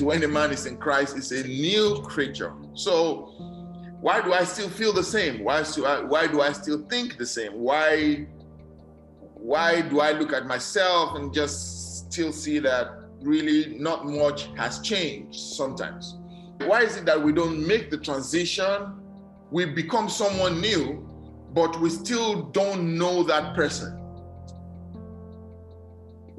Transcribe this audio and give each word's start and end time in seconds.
to 0.00 0.10
any 0.12 0.26
man 0.26 0.50
is 0.50 0.64
in 0.64 0.78
Christ 0.78 1.16
is 1.18 1.30
a 1.30 1.46
new 1.46 2.00
creature. 2.02 2.54
So 2.72 3.34
why 4.00 4.22
do 4.22 4.32
I 4.32 4.44
still 4.44 4.70
feel 4.70 4.94
the 4.94 5.04
same? 5.04 5.44
Why, 5.44 5.62
why 5.62 6.26
do 6.26 6.40
I 6.40 6.52
still 6.52 6.86
think 6.88 7.18
the 7.18 7.26
same? 7.26 7.52
Why 7.52 8.26
why 9.34 9.80
do 9.80 10.00
I 10.00 10.12
look 10.12 10.34
at 10.34 10.46
myself 10.46 11.16
and 11.16 11.32
just 11.32 12.06
still 12.10 12.30
see 12.30 12.58
that 12.58 12.88
really 13.22 13.78
not 13.78 14.06
much 14.06 14.48
has 14.56 14.80
changed 14.80 15.38
sometimes? 15.38 16.16
Why 16.64 16.82
is 16.82 16.96
it 16.96 17.04
that 17.06 17.22
we 17.22 17.32
don't 17.32 17.66
make 17.66 17.90
the 17.90 17.98
transition? 17.98 19.00
We 19.50 19.66
become 19.66 20.08
someone 20.08 20.60
new, 20.60 21.08
but 21.52 21.78
we 21.80 21.90
still 21.90 22.42
don't 22.52 22.96
know 22.98 23.22
that 23.24 23.54
person. 23.54 23.98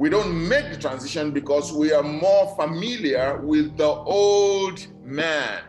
We 0.02 0.09
don't 0.09 0.47
make 0.49 0.71
the 0.71 0.79
transition 0.79 1.29
because 1.29 1.71
we 1.71 1.94
are 1.94 2.02
more 2.02 2.55
familiar 2.55 3.38
with 3.38 3.77
the 3.77 3.85
old 3.85 4.80
man. 5.05 5.62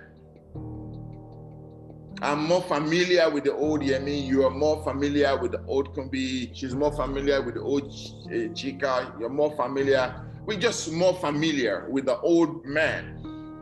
I'm 2.23 2.45
more 2.45 2.63
familiar 2.63 3.29
with 3.29 3.45
the 3.45 3.53
old 3.53 3.83
Yemi. 3.83 4.27
You 4.27 4.47
are 4.47 4.51
more 4.51 4.83
familiar 4.85 5.37
with 5.39 5.53
the 5.53 5.63
old 5.67 5.95
Kumbi. 5.95 6.49
She's 6.55 6.75
more 6.75 6.93
familiar 6.93 7.43
with 7.43 7.57
the 7.57 7.61
old 7.61 7.83
uh, 7.83 8.49
Chika. 8.57 9.21
You're 9.21 9.29
more 9.29 9.55
familiar. 9.55 10.25
We're 10.47 10.59
just 10.59 10.91
more 10.93 11.13
familiar 11.17 11.87
with 11.91 12.07
the 12.07 12.19
old 12.21 12.65
man. 12.65 13.19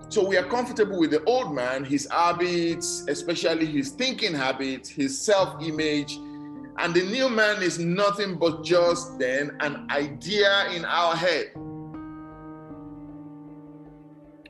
So 0.09 0.25
we 0.25 0.37
are 0.37 0.45
comfortable 0.45 1.01
with 1.01 1.11
the 1.11 1.25
old 1.25 1.53
man, 1.53 1.83
his 1.83 2.07
habits, 2.09 3.05
especially 3.09 3.67
his 3.67 3.91
thinking 3.91 4.35
habits, 4.35 4.89
his 4.89 5.21
self 5.21 5.61
image. 5.65 6.17
And 6.83 6.95
the 6.95 7.03
new 7.03 7.29
man 7.29 7.63
is 7.63 7.79
nothing 7.79 8.39
but 8.39 8.65
just 8.65 9.19
then 9.19 9.55
an 9.61 9.87
idea 9.91 10.71
in 10.71 10.87
our 10.87 11.15
head. 11.15 11.53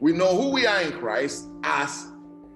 We 0.01 0.13
know 0.13 0.41
who 0.41 0.51
we 0.51 0.65
are 0.65 0.81
in 0.81 0.93
Christ 0.93 1.49
as 1.65 2.07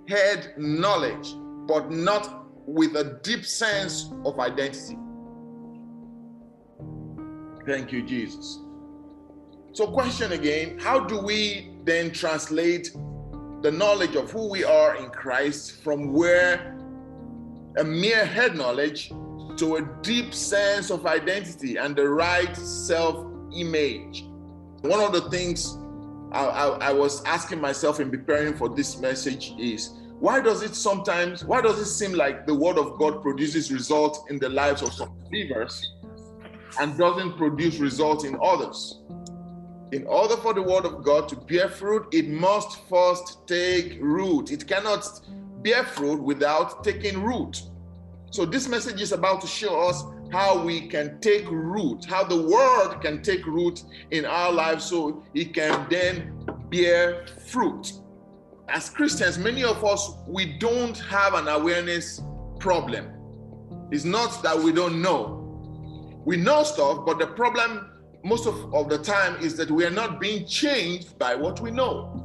head 0.06 0.54
knowledge, 0.56 1.34
but 1.66 1.90
not 1.90 2.46
with 2.68 2.94
a 2.94 3.18
deep 3.24 3.44
sense 3.44 4.12
of 4.24 4.38
identity. 4.38 4.96
Thank 7.66 7.90
you, 7.90 8.06
Jesus. 8.06 8.60
So, 9.72 9.88
question 9.88 10.30
again 10.32 10.78
how 10.78 11.00
do 11.00 11.18
we 11.18 11.72
then 11.82 12.12
translate 12.12 12.92
the 13.62 13.72
knowledge 13.72 14.14
of 14.14 14.30
who 14.30 14.48
we 14.48 14.62
are 14.62 14.94
in 14.94 15.10
Christ 15.10 15.82
from 15.82 16.12
where 16.12 16.78
a 17.76 17.82
mere 17.82 18.24
head 18.24 18.54
knowledge 18.56 19.10
to 19.58 19.76
a 19.76 19.82
deep 20.02 20.34
sense 20.34 20.90
of 20.90 21.06
identity 21.06 21.76
and 21.76 21.96
the 21.96 22.08
right 22.08 22.56
self 22.56 23.26
image? 23.54 24.24
One 24.82 25.00
of 25.00 25.12
the 25.12 25.30
things 25.30 25.78
I, 26.32 26.44
I, 26.44 26.66
I, 26.88 26.92
was 26.92 27.24
asking 27.24 27.60
myself 27.60 28.00
in 28.00 28.10
preparing 28.10 28.54
for 28.54 28.68
this 28.68 28.98
message 28.98 29.54
is 29.58 29.92
why 30.18 30.40
does 30.40 30.62
it 30.62 30.74
sometimes, 30.74 31.44
why 31.44 31.60
does 31.60 31.78
it 31.78 31.86
seem 31.86 32.12
like 32.12 32.46
the 32.46 32.54
word 32.54 32.78
of 32.78 32.98
God 32.98 33.22
produces 33.22 33.72
results 33.72 34.20
in 34.30 34.38
the 34.38 34.48
lives 34.48 34.82
of 34.82 34.92
some 34.92 35.16
believers 35.24 35.94
and 36.80 36.98
doesn't 36.98 37.36
produce 37.36 37.78
results 37.78 38.24
in 38.24 38.36
others? 38.42 39.00
in 39.94 40.04
order 40.08 40.36
for 40.38 40.52
the 40.52 40.62
word 40.62 40.84
of 40.84 41.04
God 41.04 41.28
to 41.28 41.36
bear 41.36 41.68
fruit, 41.68 42.08
it 42.12 42.28
must 42.28 42.80
first 42.88 43.46
take 43.46 43.98
root. 44.00 44.50
It 44.50 44.66
cannot 44.66 45.06
bear 45.62 45.84
fruit 45.84 46.20
without 46.20 46.82
taking 46.82 47.22
root. 47.22 47.62
So, 48.34 48.44
this 48.44 48.66
message 48.66 49.00
is 49.00 49.12
about 49.12 49.42
to 49.42 49.46
show 49.46 49.88
us 49.88 50.02
how 50.32 50.60
we 50.60 50.88
can 50.88 51.20
take 51.20 51.48
root, 51.48 52.04
how 52.04 52.24
the 52.24 52.42
word 52.42 52.98
can 53.00 53.22
take 53.22 53.46
root 53.46 53.84
in 54.10 54.24
our 54.24 54.50
lives 54.50 54.86
so 54.86 55.22
it 55.34 55.54
can 55.54 55.86
then 55.88 56.34
bear 56.68 57.28
fruit. 57.46 57.92
As 58.68 58.90
Christians, 58.90 59.38
many 59.38 59.62
of 59.62 59.84
us, 59.84 60.14
we 60.26 60.58
don't 60.58 60.98
have 60.98 61.34
an 61.34 61.46
awareness 61.46 62.22
problem. 62.58 63.06
It's 63.92 64.02
not 64.02 64.42
that 64.42 64.58
we 64.58 64.72
don't 64.72 65.00
know. 65.00 66.20
We 66.24 66.36
know 66.36 66.64
stuff, 66.64 67.06
but 67.06 67.20
the 67.20 67.28
problem 67.28 67.88
most 68.24 68.48
of, 68.48 68.74
of 68.74 68.88
the 68.88 68.98
time 68.98 69.36
is 69.44 69.56
that 69.58 69.70
we 69.70 69.84
are 69.84 69.90
not 69.90 70.18
being 70.18 70.44
changed 70.44 71.16
by 71.20 71.36
what 71.36 71.60
we 71.60 71.70
know. 71.70 72.23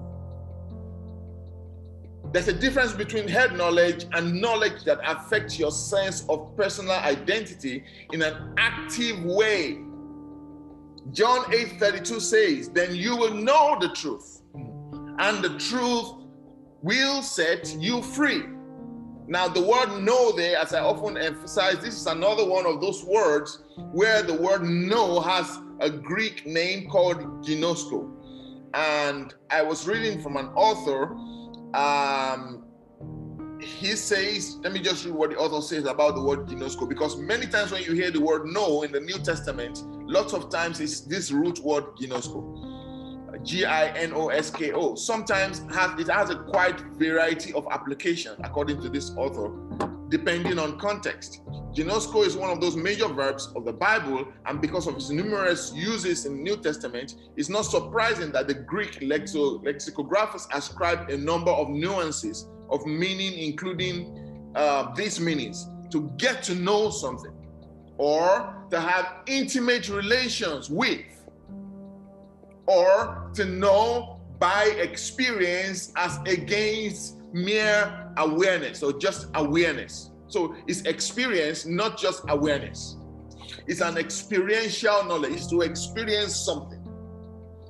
There's 2.31 2.47
a 2.47 2.53
difference 2.53 2.94
between 2.94 3.28
head 3.28 3.57
knowledge 3.57 4.06
and 4.13 4.40
knowledge 4.40 4.84
that 4.84 5.00
affects 5.03 5.57
your 5.57 5.72
sense 5.72 6.25
of 6.29 6.56
personal 6.56 6.91
identity 6.91 7.84
in 8.13 8.22
an 8.22 8.53
active 8.57 9.23
way. 9.23 9.79
John 11.12 11.51
8:32 11.51 12.19
says, 12.19 12.69
"Then 12.69 12.95
you 12.95 13.16
will 13.16 13.34
know 13.34 13.78
the 13.81 13.89
truth, 13.89 14.41
and 14.53 15.44
the 15.44 15.57
truth 15.57 16.07
will 16.84 17.23
set 17.23 17.75
you 17.79 18.03
free." 18.03 18.44
Now, 19.28 19.47
the 19.47 19.62
word 19.62 20.01
know 20.01 20.31
there, 20.31 20.57
as 20.57 20.73
I 20.73 20.81
often 20.81 21.18
emphasize, 21.18 21.79
this 21.79 21.95
is 21.95 22.07
another 22.07 22.45
one 22.45 22.66
of 22.66 22.79
those 22.79 23.03
words 23.03 23.63
where 23.91 24.22
the 24.22 24.34
word 24.34 24.63
know 24.63 25.19
has 25.19 25.59
a 25.79 25.89
Greek 25.89 26.45
name 26.45 26.89
called 26.89 27.18
ginosko. 27.44 28.07
And 28.73 29.34
I 29.50 29.63
was 29.63 29.88
reading 29.88 30.22
from 30.22 30.38
an 30.38 30.50
author. 30.56 31.16
Um, 31.74 32.66
he 33.62 33.96
says, 33.96 34.57
let 34.62 34.72
me 34.72 34.80
just 34.80 35.06
read 35.06 35.13
what 35.13 35.30
the 35.31 35.38
author 35.38 35.62
says 35.62 35.85
about 35.85 36.16
the 36.16 36.24
word 36.24 36.47
ginosko, 36.47 36.88
because 36.88 37.18
many 37.18 37.46
times 37.46 37.72
when 37.72 37.84
you 37.84 37.94
hear 37.94 38.09
the 38.09 38.22
word 38.22 38.46
know 38.46 38.84
in 38.84 38.91
the 38.91 39.02
New 39.02 39.19
Testament, 39.19 39.84
lots 40.07 40.34
of 40.34 40.50
times 40.50 40.80
it's 40.80 41.02
this 41.02 41.31
root 41.31 41.59
word 41.59 41.84
ginosko. 42.02 42.68
G-I-N-O-S-K-O. 43.44 44.96
Sometimes 44.96 45.59
has, 45.74 46.00
it 46.00 46.09
has 46.09 46.30
a 46.30 46.35
quite 46.35 46.80
variety 46.97 47.53
of 47.53 47.68
application, 47.72 48.34
according 48.44 48.81
to 48.81 48.90
this 48.90 49.12
author, 49.12 49.51
depending 50.09 50.59
on 50.59 50.78
context. 50.78 51.41
Ginosko 51.74 52.25
is 52.25 52.35
one 52.35 52.50
of 52.50 52.59
those 52.59 52.75
major 52.75 53.07
verbs 53.07 53.52
of 53.56 53.63
the 53.63 53.74
Bible, 53.74 54.28
and 54.46 54.59
because 54.59 54.88
of 54.88 54.96
its 54.96 55.09
numerous 55.12 55.72
uses 55.74 56.25
in 56.25 56.38
the 56.38 56.41
New 56.41 56.57
Testament, 56.57 57.16
it's 57.38 57.50
not 57.50 57.62
surprising 57.62 58.31
that 58.31 58.47
the 58.47 58.56
Greek 58.56 59.00
lexo- 59.02 59.63
lexicographers 59.63 60.47
ascribe 60.53 61.09
a 61.09 61.18
number 61.18 61.52
of 61.52 61.69
nuances 61.69 62.47
of 62.72 62.85
meaning, 62.85 63.38
including 63.38 64.52
uh, 64.56 64.94
these 64.96 65.19
meanings 65.19 65.68
to 65.91 66.12
get 66.18 66.41
to 66.44 66.56
know 66.56 66.90
something 66.90 67.34
or 67.97 68.56
to 68.72 68.80
have 68.80 69.18
intimate 69.28 69.90
relations 69.90 70.69
with 70.69 71.06
or 72.66 73.30
to 73.34 73.46
know 73.46 74.19
by 74.40 74.63
experience 74.80 75.91
as 75.97 76.18
against 76.25 77.18
mere 77.34 78.12
awareness 78.18 78.81
or 78.81 78.94
just 78.94 79.28
awareness. 79.36 80.12
So 80.29 80.56
it's 80.67 80.81
experience, 80.81 81.66
not 81.66 81.97
just 81.97 82.23
awareness. 82.29 82.97
It's 83.67 83.81
an 83.81 83.97
experiential 83.97 85.03
knowledge. 85.06 85.34
It's 85.34 85.47
to 85.47 85.62
experience 85.62 86.35
something. 86.35 86.79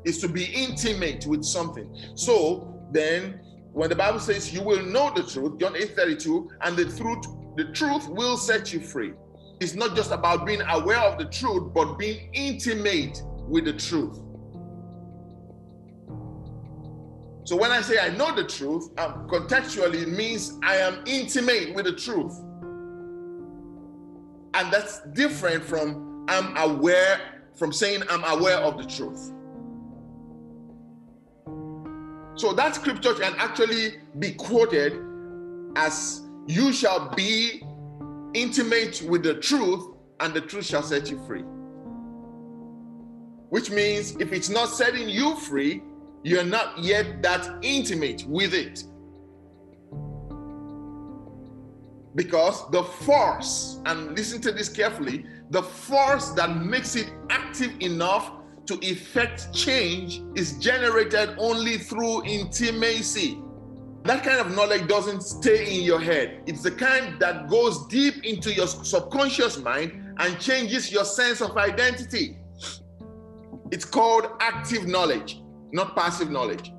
It's 0.06 0.20
to 0.20 0.28
be 0.28 0.46
intimate 0.46 1.25
with 1.25 1.44
something. 1.44 1.90
So 2.16 2.81
then 2.92 3.42
when 3.74 3.90
the 3.90 3.96
Bible 3.96 4.19
says 4.19 4.53
you 4.53 4.62
will 4.62 4.84
know 4.84 5.12
the 5.16 5.24
truth, 5.24 5.59
John 5.59 5.75
8 5.75 5.96
32, 5.96 6.50
and 6.62 6.78
the 6.78 6.86
truth, 6.86 7.25
the 7.56 7.66
truth 7.74 8.08
will 8.09 8.38
set 8.38 8.74
you 8.74 8.80
free. 8.80 9.14
It's 9.59 9.74
not 9.74 9.96
just 9.96 10.12
about 10.12 10.46
being 10.46 10.62
aware 10.62 11.00
of 11.00 11.18
the 11.18 11.25
truth, 11.25 11.74
but 11.74 11.98
being 11.98 12.30
intimate 12.34 13.22
with 13.48 13.66
the 13.66 13.74
truth. 13.74 14.19
So 17.44 17.56
when 17.56 17.72
I 17.72 17.81
say 17.81 18.00
I 18.00 18.09
know 18.16 18.34
the 18.34 18.44
truth, 18.44 18.90
um, 19.00 19.28
contextually 19.28 20.03
it 20.03 20.09
means 20.09 20.58
I 20.64 20.75
am 20.78 21.03
intimate 21.08 21.74
with 21.74 21.86
the 21.86 21.94
truth. 21.94 22.34
And 24.59 24.74
that's 24.74 25.00
different 25.14 25.64
from 25.64 26.25
I'm 26.28 26.56
aware, 26.58 27.22
from 27.56 27.72
saying 27.72 28.03
I'm 28.09 28.25
aware 28.25 28.58
of 28.58 28.78
the 28.78 28.84
truth. 28.84 29.31
So 32.36 32.51
that 32.51 32.75
scripture 32.75 33.13
can 33.13 33.34
actually 33.38 33.94
be 34.19 34.34
quoted 34.34 35.00
as 35.78 36.24
you 36.45 36.74
shall 36.74 37.13
be 37.16 37.63
intimate 38.34 39.01
with 39.04 39.24
the 39.24 39.36
truth, 39.36 39.95
and 40.19 40.34
the 40.34 40.42
truth 40.42 40.66
shall 40.66 40.84
set 40.84 41.10
you 41.10 41.25
free. 41.25 41.44
Which 43.50 43.72
means 43.72 44.18
if 44.18 44.34
it's 44.34 44.50
not 44.50 44.68
setting 44.68 45.07
you 45.07 45.36
free, 45.38 45.81
you're 46.24 46.44
not 46.44 46.78
yet 46.80 47.22
that 47.24 47.60
intimate 47.62 48.25
with 48.28 48.54
it. 48.54 48.84
Because 52.16 52.70
the 52.72 52.84
force, 52.84 53.80
and 53.86 54.18
listen 54.18 54.42
to 54.42 54.52
this 54.52 54.70
carefully, 54.70 55.26
the 55.52 55.62
force 55.62 56.30
that 56.32 56.58
makes 56.58 56.96
it 56.96 57.12
active 57.30 57.72
enough 57.80 58.32
to 58.66 58.80
effect 58.86 59.54
change 59.54 60.22
is 60.36 60.60
generated 60.60 61.36
only 61.38 61.78
through 61.78 62.26
intimacy. 62.26 63.42
That 64.04 64.24
kind 64.24 64.40
of 64.40 64.56
knowledge 64.56 64.88
doesn't 64.88 65.22
stay 65.22 65.78
in 65.78 65.84
your 65.84 66.00
head. 66.00 66.44
It's 66.46 66.64
the 66.64 66.72
kind 66.72 67.20
that 67.20 67.50
goes 67.50 67.86
deep 67.88 68.24
into 68.24 68.54
your 68.54 68.68
subconscious 68.68 69.58
mind 69.58 70.16
and 70.18 70.40
changes 70.40 70.92
your 70.92 71.06
sense 71.06 71.42
of 71.42 71.58
identity. 71.58 72.38
It's 73.72 73.86
called 73.86 74.28
active 74.40 74.88
knowledge, 74.88 75.42
not 75.72 75.96
passive 75.96 76.30
knowledge. 76.32 76.72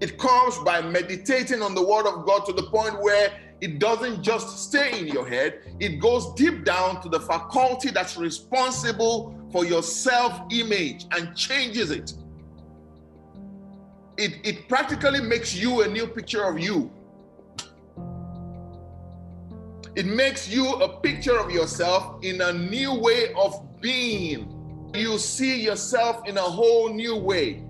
It 0.00 0.18
comes 0.18 0.58
by 0.58 0.80
meditating 0.82 1.62
on 1.62 1.74
the 1.74 1.82
word 1.82 2.06
of 2.06 2.24
God 2.24 2.46
to 2.46 2.52
the 2.52 2.62
point 2.64 3.00
where 3.02 3.32
it 3.60 3.78
doesn't 3.78 4.22
just 4.22 4.68
stay 4.68 4.98
in 5.00 5.08
your 5.08 5.26
head, 5.26 5.60
it 5.80 5.98
goes 5.98 6.32
deep 6.34 6.64
down 6.64 7.02
to 7.02 7.08
the 7.08 7.20
faculty 7.20 7.90
that's 7.90 8.16
responsible 8.16 9.34
for 9.50 9.64
your 9.64 9.82
self 9.82 10.40
image 10.52 11.06
and 11.10 11.36
changes 11.36 11.90
it. 11.90 12.12
it. 14.16 14.34
It 14.44 14.68
practically 14.68 15.20
makes 15.20 15.54
you 15.54 15.82
a 15.82 15.88
new 15.88 16.06
picture 16.06 16.44
of 16.44 16.60
you. 16.60 16.90
It 19.96 20.06
makes 20.06 20.48
you 20.48 20.74
a 20.74 21.00
picture 21.00 21.36
of 21.36 21.50
yourself 21.50 22.22
in 22.22 22.40
a 22.40 22.52
new 22.52 22.94
way 22.94 23.32
of 23.34 23.80
being. 23.80 24.54
You 24.94 25.18
see 25.18 25.60
yourself 25.60 26.22
in 26.28 26.36
a 26.36 26.42
whole 26.42 26.88
new 26.88 27.16
way. 27.16 27.64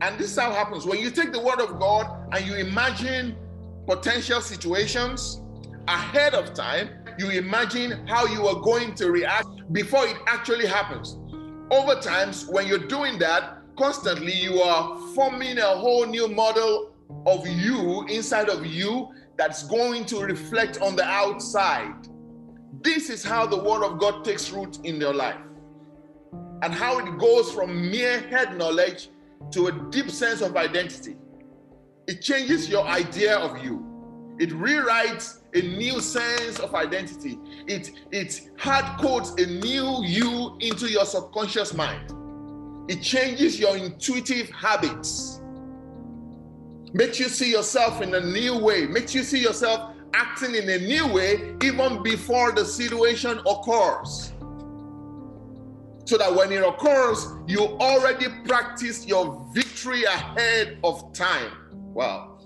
And 0.00 0.18
this 0.18 0.30
is 0.32 0.38
how 0.38 0.50
it 0.50 0.54
happens. 0.54 0.86
When 0.86 1.00
you 1.00 1.10
take 1.10 1.32
the 1.32 1.40
word 1.40 1.60
of 1.60 1.80
God 1.80 2.28
and 2.32 2.46
you 2.46 2.54
imagine 2.54 3.36
potential 3.86 4.40
situations 4.40 5.42
ahead 5.88 6.34
of 6.34 6.54
time, 6.54 6.90
you 7.18 7.30
imagine 7.30 8.06
how 8.06 8.26
you 8.26 8.46
are 8.46 8.60
going 8.60 8.94
to 8.94 9.10
react 9.10 9.48
before 9.72 10.06
it 10.06 10.16
actually 10.26 10.66
happens. 10.66 11.18
Over 11.70 12.00
times, 12.00 12.46
when 12.46 12.66
you're 12.66 12.78
doing 12.78 13.18
that, 13.18 13.58
constantly 13.76 14.32
you 14.32 14.60
are 14.60 14.98
forming 15.14 15.58
a 15.58 15.76
whole 15.76 16.06
new 16.06 16.28
model 16.28 16.92
of 17.26 17.46
you 17.46 18.06
inside 18.08 18.48
of 18.48 18.66
you 18.66 19.08
that's 19.36 19.66
going 19.66 20.04
to 20.06 20.20
reflect 20.20 20.80
on 20.80 20.96
the 20.96 21.04
outside. 21.04 21.94
This 22.82 23.10
is 23.10 23.24
how 23.24 23.46
the 23.46 23.56
word 23.56 23.84
of 23.84 23.98
God 23.98 24.24
takes 24.24 24.50
root 24.50 24.78
in 24.84 25.00
your 25.00 25.14
life 25.14 25.40
and 26.62 26.72
how 26.72 26.98
it 26.98 27.18
goes 27.18 27.50
from 27.50 27.90
mere 27.90 28.20
head 28.28 28.56
knowledge 28.56 29.08
to 29.50 29.66
a 29.66 29.72
deep 29.90 30.10
sense 30.10 30.40
of 30.40 30.56
identity. 30.56 31.16
It 32.06 32.20
changes 32.20 32.68
your 32.68 32.84
idea 32.84 33.36
of 33.36 33.62
you. 33.62 33.86
It 34.38 34.50
rewrites 34.50 35.38
a 35.54 35.62
new 35.62 36.00
sense 36.00 36.58
of 36.58 36.74
identity. 36.74 37.38
It, 37.68 37.92
it 38.10 38.50
hard 38.58 39.00
codes 39.00 39.30
a 39.40 39.46
new 39.46 40.02
you 40.02 40.56
into 40.60 40.90
your 40.90 41.04
subconscious 41.04 41.74
mind. 41.74 42.12
It 42.90 43.02
changes 43.02 43.60
your 43.60 43.76
intuitive 43.76 44.50
habits. 44.50 45.40
Makes 46.92 47.20
you 47.20 47.28
see 47.28 47.50
yourself 47.50 48.02
in 48.02 48.14
a 48.14 48.20
new 48.20 48.58
way. 48.58 48.86
Makes 48.86 49.14
you 49.14 49.22
see 49.22 49.40
yourself 49.40 49.94
acting 50.12 50.56
in 50.56 50.68
a 50.68 50.78
new 50.78 51.06
way 51.06 51.54
even 51.62 52.02
before 52.02 52.52
the 52.52 52.64
situation 52.64 53.40
occurs. 53.46 54.32
So 56.12 56.18
that 56.18 56.34
when 56.34 56.52
it 56.52 56.62
occurs, 56.62 57.26
you 57.46 57.60
already 57.80 58.26
practice 58.44 59.06
your 59.06 59.48
victory 59.54 60.04
ahead 60.04 60.76
of 60.84 61.10
time. 61.14 61.50
Wow. 61.72 62.38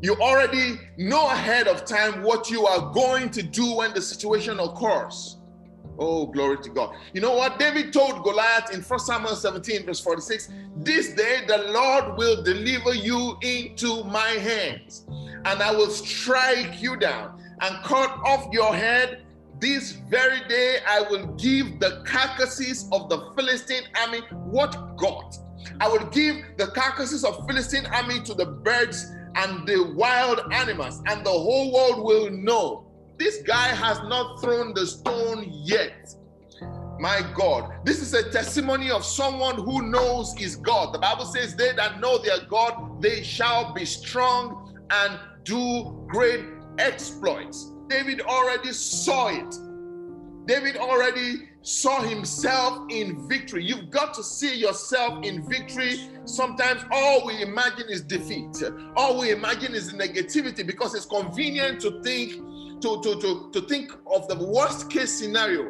You 0.00 0.14
already 0.14 0.80
know 0.96 1.28
ahead 1.28 1.68
of 1.68 1.84
time 1.84 2.22
what 2.22 2.50
you 2.50 2.66
are 2.66 2.94
going 2.94 3.28
to 3.32 3.42
do 3.42 3.74
when 3.76 3.92
the 3.92 4.00
situation 4.00 4.58
occurs. 4.58 5.36
Oh, 5.98 6.28
glory 6.28 6.56
to 6.62 6.70
God. 6.70 6.96
You 7.12 7.20
know 7.20 7.34
what? 7.36 7.58
David 7.58 7.92
told 7.92 8.24
Goliath 8.24 8.72
in 8.72 8.80
1 8.80 8.98
Samuel 9.00 9.36
17, 9.36 9.84
verse 9.84 10.00
46 10.00 10.48
This 10.78 11.12
day 11.12 11.42
the 11.46 11.58
Lord 11.58 12.16
will 12.16 12.42
deliver 12.42 12.94
you 12.94 13.36
into 13.42 14.02
my 14.04 14.30
hands, 14.30 15.04
and 15.10 15.62
I 15.62 15.72
will 15.72 15.90
strike 15.90 16.80
you 16.80 16.96
down 16.96 17.38
and 17.60 17.84
cut 17.84 18.18
off 18.24 18.48
your 18.50 18.74
head. 18.74 19.25
This 19.58 19.92
very 19.92 20.46
day 20.48 20.78
I 20.86 21.02
will 21.02 21.26
give 21.36 21.80
the 21.80 22.02
carcasses 22.06 22.88
of 22.92 23.08
the 23.08 23.32
Philistine 23.36 23.84
army 24.00 24.20
what 24.50 24.96
God 24.96 25.34
I 25.80 25.88
will 25.88 26.06
give 26.06 26.36
the 26.56 26.68
carcasses 26.68 27.24
of 27.24 27.46
Philistine 27.46 27.86
army 27.86 28.20
to 28.22 28.34
the 28.34 28.46
birds 28.46 29.12
and 29.34 29.66
the 29.66 29.92
wild 29.94 30.40
animals, 30.52 31.02
and 31.06 31.24
the 31.24 31.30
whole 31.30 31.72
world 31.72 32.04
will 32.04 32.30
know 32.30 32.86
this 33.18 33.42
guy 33.42 33.68
has 33.68 33.98
not 34.04 34.40
thrown 34.40 34.74
the 34.74 34.86
stone 34.86 35.46
yet. 35.50 36.14
My 36.98 37.20
God, 37.34 37.70
this 37.84 38.00
is 38.00 38.14
a 38.14 38.30
testimony 38.30 38.90
of 38.90 39.04
someone 39.04 39.56
who 39.56 39.90
knows 39.90 40.34
is 40.40 40.56
God. 40.56 40.94
The 40.94 40.98
Bible 40.98 41.26
says, 41.26 41.54
They 41.54 41.72
that 41.72 42.00
know 42.00 42.16
their 42.16 42.40
God, 42.48 43.02
they 43.02 43.22
shall 43.22 43.74
be 43.74 43.84
strong 43.84 44.74
and 44.90 45.18
do 45.44 46.06
great 46.08 46.46
exploits. 46.78 47.72
David 47.88 48.20
already 48.20 48.72
saw 48.72 49.28
it. 49.28 49.54
David 50.46 50.76
already 50.76 51.48
saw 51.62 52.00
himself 52.02 52.86
in 52.88 53.28
victory. 53.28 53.64
You've 53.64 53.90
got 53.90 54.14
to 54.14 54.22
see 54.22 54.54
yourself 54.54 55.24
in 55.24 55.48
victory. 55.48 56.08
Sometimes 56.24 56.84
all 56.92 57.26
we 57.26 57.42
imagine 57.42 57.88
is 57.88 58.02
defeat. 58.02 58.62
All 58.96 59.18
we 59.18 59.32
imagine 59.32 59.74
is 59.74 59.92
negativity 59.92 60.64
because 60.64 60.94
it's 60.94 61.06
convenient 61.06 61.80
to 61.80 62.00
think 62.02 62.34
to, 62.80 63.00
to, 63.02 63.20
to, 63.20 63.50
to 63.52 63.60
think 63.62 63.92
of 64.12 64.28
the 64.28 64.36
worst 64.36 64.90
case 64.90 65.18
scenario. 65.18 65.68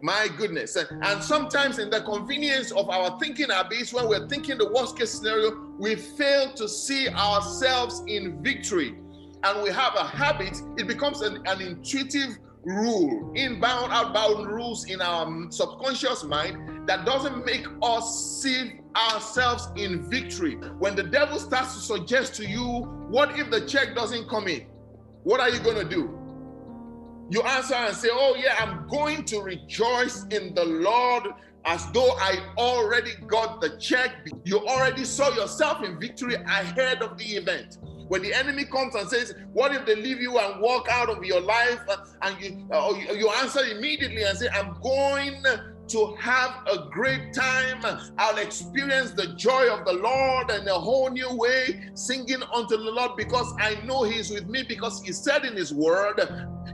My 0.00 0.28
goodness. 0.36 0.76
And 0.76 1.22
sometimes 1.22 1.80
in 1.80 1.90
the 1.90 2.02
convenience 2.02 2.70
of 2.70 2.88
our 2.88 3.18
thinking 3.18 3.50
habits, 3.50 3.92
when 3.92 4.08
we're 4.08 4.28
thinking 4.28 4.58
the 4.58 4.70
worst 4.70 4.96
case 4.96 5.10
scenario, 5.10 5.58
we 5.78 5.96
fail 5.96 6.52
to 6.52 6.68
see 6.68 7.08
ourselves 7.08 8.04
in 8.06 8.40
victory. 8.42 8.94
And 9.44 9.62
we 9.62 9.70
have 9.70 9.94
a 9.94 10.04
habit, 10.04 10.60
it 10.76 10.86
becomes 10.88 11.20
an, 11.20 11.46
an 11.46 11.60
intuitive 11.60 12.38
rule, 12.64 13.32
inbound, 13.34 13.92
outbound 13.92 14.46
rules 14.46 14.86
in 14.86 15.00
our 15.00 15.50
subconscious 15.50 16.24
mind 16.24 16.88
that 16.88 17.06
doesn't 17.06 17.44
make 17.44 17.66
us 17.82 18.42
see 18.42 18.80
ourselves 18.96 19.68
in 19.76 20.08
victory. 20.10 20.54
When 20.78 20.96
the 20.96 21.04
devil 21.04 21.38
starts 21.38 21.74
to 21.74 21.80
suggest 21.80 22.34
to 22.36 22.46
you, 22.46 22.62
what 23.08 23.38
if 23.38 23.50
the 23.50 23.66
check 23.66 23.94
doesn't 23.94 24.28
come 24.28 24.48
in? 24.48 24.66
What 25.22 25.40
are 25.40 25.50
you 25.50 25.60
going 25.60 25.76
to 25.76 25.84
do? 25.84 26.18
You 27.30 27.42
answer 27.42 27.74
and 27.74 27.94
say, 27.94 28.08
Oh, 28.10 28.36
yeah, 28.38 28.56
I'm 28.58 28.88
going 28.88 29.24
to 29.26 29.40
rejoice 29.40 30.24
in 30.30 30.54
the 30.54 30.64
Lord 30.64 31.28
as 31.66 31.90
though 31.92 32.12
I 32.18 32.38
already 32.56 33.12
got 33.26 33.60
the 33.60 33.76
check. 33.78 34.26
You 34.44 34.66
already 34.66 35.04
saw 35.04 35.30
yourself 35.34 35.84
in 35.84 36.00
victory 36.00 36.34
ahead 36.34 37.02
of 37.02 37.18
the 37.18 37.24
event. 37.24 37.78
When 38.08 38.22
the 38.22 38.32
enemy 38.34 38.64
comes 38.64 38.94
and 38.94 39.08
says, 39.08 39.34
What 39.52 39.74
if 39.74 39.86
they 39.86 39.94
leave 39.94 40.20
you 40.20 40.38
and 40.38 40.60
walk 40.60 40.88
out 40.90 41.08
of 41.08 41.24
your 41.24 41.40
life? 41.40 41.80
And 42.22 42.40
you, 42.42 42.68
uh, 42.72 42.94
you 43.14 43.30
answer 43.30 43.64
immediately 43.64 44.22
and 44.24 44.36
say, 44.36 44.48
I'm 44.48 44.80
going 44.82 45.42
to 45.88 46.14
have 46.20 46.66
a 46.70 46.88
great 46.90 47.32
time. 47.32 47.82
I'll 48.18 48.38
experience 48.38 49.12
the 49.12 49.34
joy 49.36 49.68
of 49.72 49.84
the 49.86 49.94
Lord 49.94 50.50
in 50.50 50.68
a 50.68 50.74
whole 50.74 51.10
new 51.10 51.34
way, 51.34 51.90
singing 51.94 52.42
unto 52.54 52.76
the 52.76 52.90
Lord 52.90 53.12
because 53.16 53.52
I 53.58 53.76
know 53.84 54.02
He's 54.04 54.30
with 54.30 54.46
me, 54.48 54.62
because 54.62 55.02
He 55.02 55.12
said 55.12 55.44
in 55.44 55.56
His 55.56 55.72
word, 55.72 56.20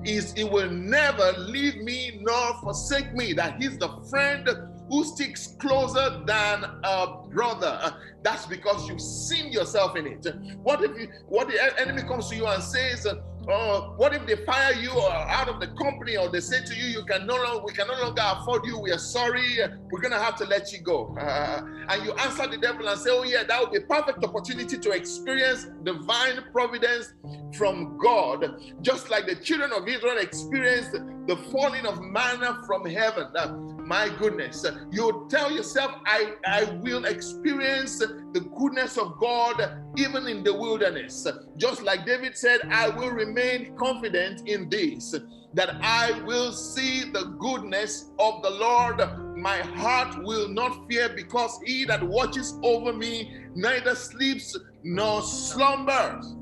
is 0.04 0.32
He 0.32 0.44
will 0.44 0.70
never 0.70 1.32
leave 1.38 1.76
me 1.76 2.20
nor 2.22 2.54
forsake 2.60 3.12
me, 3.14 3.32
that 3.34 3.60
He's 3.60 3.78
the 3.78 3.88
friend 4.10 4.48
who 4.88 5.04
sticks 5.04 5.54
closer 5.58 6.22
than 6.26 6.64
a 6.84 7.16
brother. 7.30 7.96
That's 8.22 8.46
because 8.46 8.88
you've 8.88 9.00
seen 9.00 9.52
yourself 9.52 9.96
in 9.96 10.06
it. 10.06 10.26
What 10.62 10.82
if 10.82 10.98
you, 10.98 11.08
what 11.28 11.48
the 11.48 11.80
enemy 11.80 12.02
comes 12.02 12.28
to 12.30 12.36
you 12.36 12.46
and 12.46 12.62
says, 12.62 13.06
uh, 13.06 13.80
what 13.96 14.14
if 14.14 14.26
they 14.26 14.36
fire 14.46 14.72
you 14.72 14.90
or 14.90 15.12
out 15.12 15.48
of 15.48 15.60
the 15.60 15.66
company 15.82 16.16
or 16.16 16.30
they 16.30 16.40
say 16.40 16.64
to 16.64 16.74
you, 16.74 16.86
you 16.86 17.04
can 17.04 17.26
no 17.26 17.36
longer, 17.36 17.62
we 17.64 17.72
can 17.72 17.86
no 17.86 18.00
longer 18.00 18.22
afford 18.24 18.64
you. 18.64 18.78
We 18.78 18.90
are 18.90 18.98
sorry. 18.98 19.58
We're 19.90 20.00
to 20.00 20.18
have 20.18 20.36
to 20.36 20.46
let 20.46 20.72
you 20.72 20.80
go. 20.80 21.14
Uh, 21.18 21.60
and 21.88 22.04
you 22.04 22.12
answer 22.14 22.46
the 22.46 22.56
devil 22.56 22.88
and 22.88 22.98
say, 22.98 23.10
oh 23.12 23.24
yeah, 23.24 23.44
that 23.44 23.60
would 23.60 23.72
be 23.72 23.78
a 23.78 23.82
perfect 23.82 24.24
opportunity 24.24 24.78
to 24.78 24.90
experience 24.90 25.66
divine 25.82 26.44
providence 26.52 27.12
from 27.54 27.98
God, 27.98 28.60
just 28.80 29.10
like 29.10 29.26
the 29.26 29.36
children 29.36 29.72
of 29.72 29.86
Israel 29.86 30.18
experienced 30.18 30.92
the 30.92 31.36
falling 31.52 31.84
of 31.84 32.00
manna 32.00 32.62
from 32.66 32.86
heaven. 32.86 33.26
Uh, 33.36 33.73
my 33.84 34.08
goodness, 34.18 34.64
you 34.90 35.26
tell 35.30 35.52
yourself, 35.52 35.92
I, 36.06 36.34
I 36.46 36.64
will 36.82 37.04
experience 37.04 37.98
the 37.98 38.48
goodness 38.58 38.96
of 38.96 39.18
God 39.20 39.82
even 39.96 40.26
in 40.26 40.42
the 40.42 40.54
wilderness. 40.54 41.26
Just 41.56 41.82
like 41.82 42.06
David 42.06 42.36
said, 42.36 42.60
I 42.70 42.88
will 42.88 43.10
remain 43.10 43.76
confident 43.76 44.48
in 44.48 44.70
this, 44.70 45.14
that 45.52 45.76
I 45.82 46.22
will 46.22 46.52
see 46.52 47.04
the 47.04 47.36
goodness 47.38 48.10
of 48.18 48.42
the 48.42 48.50
Lord. 48.50 49.02
My 49.36 49.58
heart 49.58 50.24
will 50.24 50.48
not 50.48 50.88
fear 50.88 51.10
because 51.10 51.60
he 51.64 51.84
that 51.84 52.02
watches 52.02 52.58
over 52.62 52.92
me 52.92 53.36
neither 53.54 53.94
sleeps 53.94 54.56
nor 54.82 55.22
slumbers. 55.22 56.34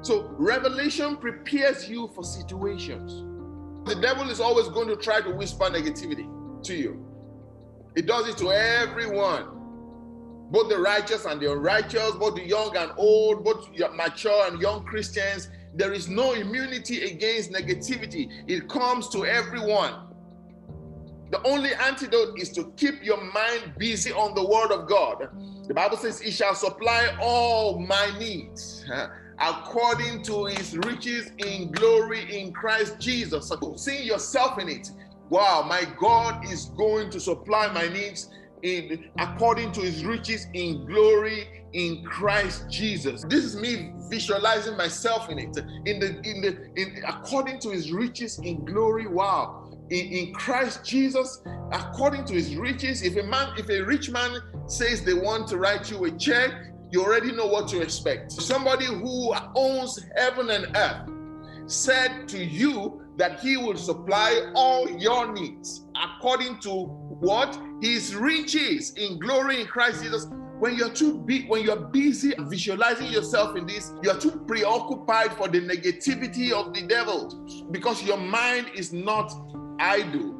So, 0.00 0.28
revelation 0.38 1.16
prepares 1.16 1.88
you 1.88 2.10
for 2.14 2.24
situations. 2.24 3.24
The 3.88 3.94
devil 3.94 4.28
is 4.28 4.38
always 4.38 4.68
going 4.68 4.88
to 4.88 4.96
try 4.96 5.22
to 5.22 5.30
whisper 5.30 5.64
negativity 5.64 6.28
to 6.64 6.74
you. 6.74 7.06
It 7.96 8.06
does 8.06 8.28
it 8.28 8.36
to 8.38 8.52
everyone, 8.52 9.46
both 10.50 10.68
the 10.68 10.78
righteous 10.78 11.24
and 11.24 11.40
the 11.40 11.50
unrighteous, 11.50 12.12
both 12.12 12.34
the 12.34 12.46
young 12.46 12.76
and 12.76 12.92
old, 12.98 13.44
both 13.44 13.70
mature 13.94 14.46
and 14.46 14.60
young 14.60 14.84
Christians. 14.84 15.48
There 15.74 15.92
is 15.94 16.06
no 16.08 16.34
immunity 16.34 17.04
against 17.04 17.50
negativity, 17.50 18.30
it 18.46 18.68
comes 18.68 19.08
to 19.10 19.24
everyone. 19.24 19.94
The 21.30 21.42
only 21.46 21.74
antidote 21.74 22.38
is 22.38 22.50
to 22.52 22.72
keep 22.76 23.02
your 23.02 23.22
mind 23.32 23.74
busy 23.78 24.12
on 24.12 24.34
the 24.34 24.46
word 24.46 24.70
of 24.70 24.88
God. 24.88 25.28
The 25.66 25.74
Bible 25.74 25.96
says, 25.96 26.20
He 26.20 26.30
shall 26.30 26.54
supply 26.54 27.16
all 27.20 27.78
my 27.78 28.18
needs 28.18 28.84
according 29.40 30.22
to 30.24 30.46
his 30.46 30.76
riches 30.78 31.30
in 31.38 31.70
glory 31.72 32.40
in 32.40 32.52
Christ 32.52 32.98
Jesus. 32.98 33.52
Seeing 33.76 34.06
yourself 34.06 34.58
in 34.58 34.68
it. 34.68 34.90
Wow, 35.30 35.66
my 35.68 35.84
God 35.98 36.44
is 36.50 36.66
going 36.76 37.10
to 37.10 37.20
supply 37.20 37.70
my 37.72 37.88
needs 37.88 38.30
in 38.62 39.10
according 39.18 39.72
to 39.72 39.80
his 39.80 40.04
riches 40.04 40.46
in 40.54 40.86
glory 40.86 41.64
in 41.72 42.02
Christ 42.04 42.68
Jesus. 42.70 43.24
This 43.28 43.44
is 43.44 43.56
me 43.56 43.92
visualizing 44.08 44.76
myself 44.76 45.28
in 45.28 45.38
it. 45.38 45.56
In 45.86 46.00
the 46.00 46.20
in 46.22 46.40
the 46.40 46.70
in 46.76 47.02
according 47.06 47.60
to 47.60 47.70
his 47.70 47.92
riches 47.92 48.38
in 48.38 48.64
glory. 48.64 49.06
Wow. 49.06 49.64
In, 49.90 50.06
in 50.06 50.34
Christ 50.34 50.84
Jesus, 50.84 51.42
according 51.72 52.26
to 52.26 52.34
his 52.34 52.56
riches, 52.56 53.02
if 53.02 53.16
a 53.16 53.22
man, 53.22 53.54
if 53.56 53.70
a 53.70 53.80
rich 53.80 54.10
man 54.10 54.38
says 54.66 55.02
they 55.02 55.14
want 55.14 55.48
to 55.48 55.56
write 55.56 55.90
you 55.90 56.04
a 56.04 56.10
check, 56.10 56.50
you 56.90 57.02
already 57.02 57.32
know 57.32 57.46
what 57.46 57.68
to 57.68 57.80
expect. 57.80 58.32
Somebody 58.32 58.86
who 58.86 59.34
owns 59.54 60.04
heaven 60.16 60.50
and 60.50 60.76
earth 60.76 61.10
said 61.66 62.26
to 62.28 62.42
you 62.42 63.02
that 63.16 63.40
he 63.40 63.56
will 63.56 63.76
supply 63.76 64.50
all 64.54 64.88
your 64.88 65.32
needs 65.32 65.86
according 66.02 66.58
to 66.60 66.70
what 67.20 67.58
his 67.82 68.14
riches 68.14 68.92
in 68.94 69.18
glory 69.18 69.60
in 69.60 69.66
Christ 69.66 70.02
Jesus. 70.02 70.28
When 70.60 70.76
you're 70.76 70.90
too 70.90 71.18
big, 71.18 71.48
when 71.48 71.62
you're 71.62 71.76
busy 71.76 72.34
visualizing 72.38 73.12
yourself 73.12 73.56
in 73.56 73.66
this, 73.66 73.92
you're 74.02 74.18
too 74.18 74.42
preoccupied 74.46 75.32
for 75.34 75.46
the 75.46 75.60
negativity 75.60 76.52
of 76.52 76.74
the 76.74 76.82
devil 76.82 77.66
because 77.70 78.02
your 78.02 78.16
mind 78.16 78.70
is 78.74 78.92
not 78.92 79.32
idle. 79.78 80.37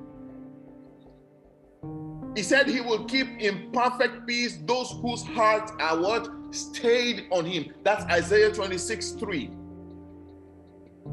He 2.36 2.42
said 2.42 2.68
he 2.68 2.80
will 2.80 3.04
keep 3.04 3.26
in 3.38 3.70
perfect 3.72 4.26
peace 4.26 4.58
those 4.66 4.90
whose 5.02 5.22
hearts 5.24 5.72
are 5.80 6.00
what? 6.00 6.28
Stayed 6.50 7.26
on 7.30 7.44
him. 7.44 7.72
That's 7.84 8.04
Isaiah 8.04 8.52
26 8.52 9.12
3. 9.12 9.50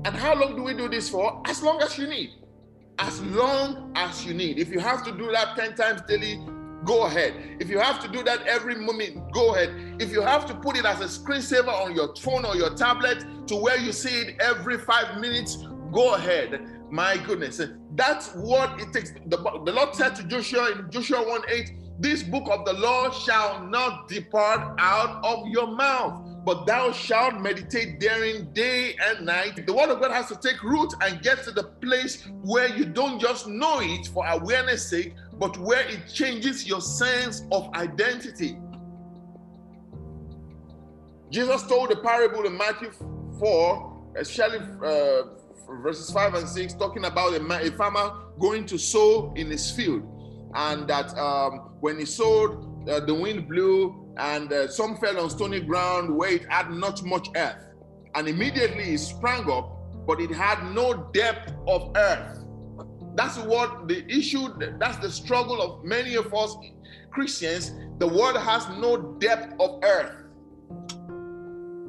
And 0.04 0.16
how 0.16 0.36
long 0.36 0.56
do 0.56 0.64
we 0.64 0.74
do 0.74 0.90
this 0.90 1.10
for? 1.10 1.42
As 1.46 1.64
long 1.64 1.82
as 1.82 1.98
you 1.98 2.08
need. 2.08 2.32
As 3.00 3.22
long 3.22 3.92
as 3.96 4.26
you 4.26 4.34
need. 4.34 4.60
If 4.60 4.70
you 4.70 4.80
have 4.80 5.04
to 5.06 5.12
do 5.12 5.32
that 5.32 5.56
10 5.56 5.76
times 5.76 6.02
daily, 6.08 6.40
go 6.86 7.06
ahead. 7.06 7.58
If 7.60 7.70
you 7.70 7.80
have 7.80 8.02
to 8.04 8.08
do 8.08 8.24
that 8.24 8.46
every 8.46 8.76
moment, 8.76 9.32
go 9.34 9.56
ahead. 9.56 9.98
If 10.00 10.12
you 10.12 10.22
have 10.22 10.46
to 10.48 10.54
put 10.54 10.78
it 10.78 10.86
as 10.86 11.02
a 11.02 11.06
screensaver 11.06 11.68
on 11.68 11.96
your 11.96 12.16
phone 12.16 12.46
or 12.46 12.56
your 12.56 12.74
tablet 12.76 13.26
to 13.48 13.56
where 13.56 13.78
you 13.78 13.92
see 13.92 14.22
it 14.22 14.36
every 14.40 14.78
five 14.78 15.20
minutes, 15.20 15.66
go 15.92 16.16
ahead. 16.16 16.75
My 16.92 17.18
goodness. 17.18 17.62
That's 17.96 18.34
what 18.36 18.80
it 18.80 18.94
takes. 18.94 19.12
The, 19.28 19.38
the 19.38 19.72
Lord 19.72 19.96
said 19.96 20.16
to 20.16 20.24
Joshua 20.24 20.72
in 20.72 20.92
Joshua 20.92 21.28
1 21.28 21.42
8, 21.50 21.72
this 21.98 22.24
book 22.24 22.48
of 22.52 22.66
the 22.66 22.74
law 22.74 23.10
shall 23.10 23.66
not 23.66 24.10
depart 24.10 24.76
out 24.80 25.24
of 25.24 25.48
your 25.48 25.68
mouth, 25.68 26.44
but 26.44 26.66
thou 26.66 26.92
shalt 26.92 27.40
meditate 27.40 28.02
therein 28.02 28.52
day 28.52 28.98
and 29.02 29.26
night. 29.26 29.66
The 29.66 29.74
word 29.74 29.90
of 29.90 30.02
God 30.02 30.12
has 30.12 30.28
to 30.28 30.36
take 30.36 30.62
root 30.62 30.94
and 31.02 31.22
get 31.22 31.44
to 31.44 31.52
the 31.52 31.64
place 31.64 32.28
where 32.44 32.68
you 32.68 32.86
don't 32.86 33.20
just 33.20 33.48
know 33.48 33.80
it 33.82 34.08
for 34.08 34.28
awareness 34.28 34.90
sake, 34.90 35.14
but 35.40 35.58
where 35.58 35.88
it 35.88 36.08
changes 36.14 36.68
your 36.68 36.82
sense 36.82 37.44
of 37.52 37.74
identity. 37.74 38.58
Jesus 41.30 41.64
told 41.64 41.90
the 41.90 41.96
parable 41.96 42.46
in 42.46 42.58
Matthew 42.58 42.92
4, 43.40 44.14
especially 44.18 44.60
uh, 44.86 45.24
verses 45.82 46.12
5 46.12 46.34
and 46.36 46.48
6, 46.48 46.74
talking 46.76 47.06
about 47.06 47.34
a, 47.34 47.68
a, 47.68 47.72
farmer 47.72 48.12
going 48.40 48.66
to 48.66 48.78
sow 48.78 49.34
in 49.36 49.50
his 49.50 49.72
field. 49.72 50.04
And 50.54 50.88
that 50.88 51.18
um, 51.18 51.72
when 51.80 52.00
he 52.00 52.06
sowed, 52.06 52.90
uh, 52.90 53.00
the 53.02 53.14
wind 53.14 53.48
blew, 53.48 54.14
and 54.18 54.52
uh, 54.52 54.68
some 54.68 54.98
fell 54.98 55.20
on 55.20 55.30
stony 55.30 55.60
ground 55.60 56.16
where 56.16 56.32
it 56.32 56.46
had 56.50 56.72
not 56.72 57.04
much 57.04 57.28
earth. 57.36 57.66
And 58.16 58.28
immediately 58.28 58.94
it 58.94 59.00
sprang 59.00 59.50
up, 59.52 60.06
but 60.08 60.22
it 60.22 60.32
had 60.32 60.74
no 60.74 61.10
depth 61.14 61.54
of 61.68 61.92
earth. 61.96 62.46
That's 63.16 63.38
what 63.38 63.88
the 63.88 64.06
issue, 64.12 64.50
that's 64.80 64.98
the 64.98 65.10
struggle 65.10 65.62
of 65.62 65.84
many 65.84 66.16
of 66.16 66.34
us 66.34 66.56
Christians. 67.12 67.72
The 67.98 68.08
world 68.08 68.38
has 68.38 68.68
no 68.78 69.14
depth 69.20 69.56
of 69.60 69.80
earth. 69.84 70.24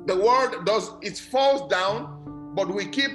The 0.06 0.16
world 0.16 0.64
does, 0.64 0.92
it 1.02 1.18
falls 1.18 1.68
down, 1.68 2.52
but 2.54 2.72
we 2.72 2.86
keep 2.86 3.10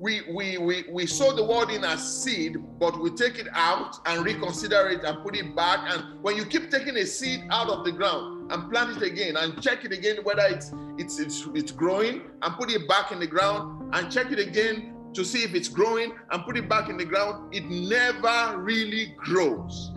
we, 0.00 0.22
we, 0.30 0.56
we, 0.56 0.84
we 0.90 1.06
sow 1.06 1.36
the 1.36 1.44
word 1.44 1.68
in 1.68 1.84
as 1.84 2.22
seed, 2.22 2.56
but 2.78 2.98
we 2.98 3.10
take 3.10 3.38
it 3.38 3.48
out 3.52 3.98
and 4.06 4.24
reconsider 4.24 4.88
it 4.88 5.04
and 5.04 5.22
put 5.22 5.36
it 5.36 5.54
back. 5.54 5.80
And 5.92 6.22
when 6.22 6.36
you 6.36 6.46
keep 6.46 6.70
taking 6.70 6.96
a 6.96 7.04
seed 7.04 7.42
out 7.50 7.68
of 7.68 7.84
the 7.84 7.92
ground 7.92 8.50
and 8.50 8.70
plant 8.70 8.96
it 8.96 9.02
again 9.02 9.36
and 9.36 9.62
check 9.62 9.84
it 9.84 9.92
again 9.92 10.16
whether 10.22 10.42
it's 10.46 10.72
it's 10.96 11.18
it's, 11.18 11.46
it's 11.54 11.70
growing 11.70 12.22
and 12.40 12.54
put 12.54 12.70
it 12.70 12.88
back 12.88 13.12
in 13.12 13.20
the 13.20 13.26
ground 13.26 13.94
and 13.94 14.10
check 14.10 14.32
it 14.32 14.38
again 14.38 14.96
to 15.12 15.24
see 15.24 15.42
if 15.42 15.54
it's 15.54 15.68
growing 15.68 16.12
and 16.30 16.44
put 16.44 16.56
it 16.56 16.68
back 16.68 16.88
in 16.88 16.96
the 16.96 17.04
ground, 17.04 17.54
it 17.54 17.64
never 17.66 18.58
really 18.58 19.14
grows. 19.18 19.92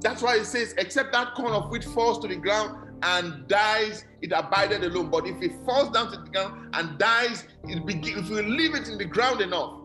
That's 0.00 0.20
why 0.20 0.36
it 0.36 0.44
says, 0.44 0.74
except 0.76 1.12
that 1.12 1.34
corn 1.34 1.52
of 1.52 1.70
wheat 1.70 1.84
falls 1.84 2.18
to 2.18 2.28
the 2.28 2.36
ground 2.36 2.83
and 3.04 3.46
dies, 3.48 4.06
it 4.22 4.32
abided 4.34 4.82
alone. 4.82 5.10
But 5.10 5.26
if 5.26 5.40
it 5.42 5.52
falls 5.66 5.90
down 5.90 6.10
to 6.10 6.18
the 6.18 6.30
ground 6.30 6.70
and 6.72 6.98
dies, 6.98 7.44
it 7.64 7.82
if 7.86 8.28
we 8.30 8.42
leave 8.42 8.74
it 8.74 8.88
in 8.88 8.96
the 8.96 9.04
ground 9.04 9.42
enough, 9.42 9.80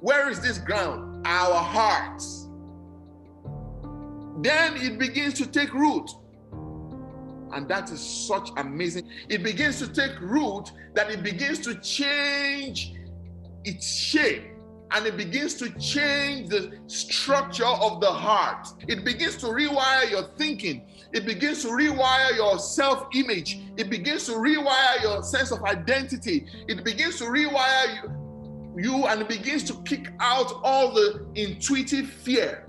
where 0.00 0.30
is 0.30 0.40
this 0.40 0.58
ground? 0.58 1.26
Our 1.26 1.56
hearts. 1.56 2.48
Then 4.38 4.76
it 4.76 4.98
begins 4.98 5.34
to 5.34 5.46
take 5.46 5.74
root. 5.74 6.10
And 7.52 7.68
that 7.68 7.90
is 7.90 8.00
such 8.00 8.50
amazing. 8.56 9.10
It 9.28 9.42
begins 9.42 9.80
to 9.80 9.88
take 9.88 10.18
root 10.20 10.70
that 10.94 11.10
it 11.10 11.24
begins 11.24 11.58
to 11.60 11.74
change 11.80 12.94
its 13.64 13.86
shape 13.86 14.49
and 14.92 15.06
it 15.06 15.16
begins 15.16 15.54
to 15.54 15.70
change 15.78 16.48
the 16.48 16.78
structure 16.86 17.66
of 17.66 18.00
the 18.00 18.10
heart. 18.10 18.68
It 18.88 19.04
begins 19.04 19.36
to 19.38 19.46
rewire 19.46 20.10
your 20.10 20.24
thinking. 20.36 20.86
It 21.12 21.26
begins 21.26 21.62
to 21.62 21.68
rewire 21.68 22.34
your 22.34 22.58
self 22.58 23.06
image. 23.14 23.60
It 23.76 23.90
begins 23.90 24.26
to 24.26 24.32
rewire 24.32 25.02
your 25.02 25.22
sense 25.22 25.52
of 25.52 25.62
identity. 25.64 26.46
It 26.68 26.84
begins 26.84 27.18
to 27.18 27.24
rewire 27.24 28.02
you, 28.02 28.82
you 28.82 29.06
and 29.06 29.20
it 29.20 29.28
begins 29.28 29.64
to 29.64 29.74
kick 29.82 30.08
out 30.20 30.52
all 30.62 30.92
the 30.92 31.26
intuitive 31.34 32.08
fear. 32.08 32.66